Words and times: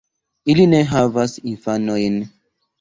Ili 0.53 0.65
ne 0.71 0.79
havas 0.95 1.37
infanojn. 1.53 2.21